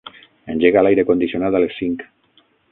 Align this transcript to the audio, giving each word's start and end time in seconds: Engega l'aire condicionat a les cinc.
Engega 0.53 0.83
l'aire 0.87 1.05
condicionat 1.11 1.59
a 1.61 1.63
les 1.67 1.79
cinc. 1.83 2.05